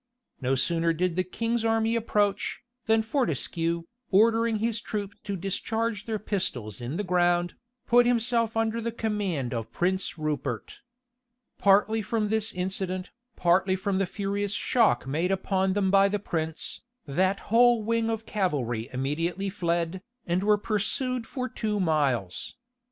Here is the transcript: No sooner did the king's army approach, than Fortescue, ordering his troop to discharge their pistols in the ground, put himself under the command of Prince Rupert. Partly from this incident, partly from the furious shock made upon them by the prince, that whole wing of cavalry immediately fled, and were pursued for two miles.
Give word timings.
No 0.41 0.55
sooner 0.55 0.93
did 0.93 1.15
the 1.15 1.23
king's 1.23 1.63
army 1.63 1.95
approach, 1.95 2.61
than 2.87 3.03
Fortescue, 3.03 3.83
ordering 4.09 4.55
his 4.57 4.81
troop 4.81 5.13
to 5.23 5.35
discharge 5.35 6.05
their 6.05 6.17
pistols 6.17 6.81
in 6.81 6.97
the 6.97 7.03
ground, 7.03 7.53
put 7.85 8.07
himself 8.07 8.57
under 8.57 8.81
the 8.81 8.91
command 8.91 9.53
of 9.53 9.71
Prince 9.71 10.17
Rupert. 10.17 10.79
Partly 11.59 12.01
from 12.01 12.29
this 12.29 12.51
incident, 12.51 13.11
partly 13.35 13.75
from 13.75 13.99
the 13.99 14.07
furious 14.07 14.53
shock 14.53 15.05
made 15.05 15.31
upon 15.31 15.73
them 15.73 15.91
by 15.91 16.09
the 16.09 16.17
prince, 16.17 16.81
that 17.05 17.39
whole 17.53 17.83
wing 17.83 18.09
of 18.09 18.25
cavalry 18.25 18.89
immediately 18.91 19.51
fled, 19.51 20.01
and 20.25 20.41
were 20.43 20.57
pursued 20.57 21.27
for 21.27 21.47
two 21.47 21.79
miles. 21.79 22.55